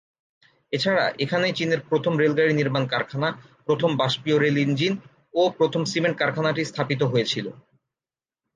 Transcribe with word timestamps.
এছাড়া 0.73 1.05
এখানেই 1.23 1.53
চীনের 1.53 1.81
প্রথম 1.89 2.13
রেলগাড়ি 2.17 2.53
নির্মাণ 2.55 2.83
কারখানা, 2.87 3.29
প্রথম 3.67 3.89
বাষ্পীয় 3.97 4.37
রেল 4.37 4.57
ইঞ্জিন, 4.57 4.93
ও 5.33 5.41
প্রথম 5.57 5.81
সিমেন্ট 5.91 6.15
কারখানাটি 6.17 6.61
স্থাপিত 6.65 7.01
হয়েছিল। 7.03 7.45